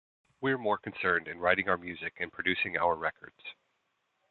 We're 0.41 0.57
more 0.57 0.79
concerned 0.79 1.27
in 1.27 1.37
writing 1.37 1.69
our 1.69 1.77
music 1.77 2.15
and 2.21 2.31
producing 2.33 2.75
our 2.75 2.95
records. 2.95 3.43